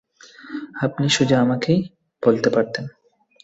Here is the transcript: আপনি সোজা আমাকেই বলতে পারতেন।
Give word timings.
আপনি 0.81 1.05
সোজা 1.09 1.37
আমাকেই 1.41 1.79
বলতে 2.23 2.49
পারতেন। 2.49 2.85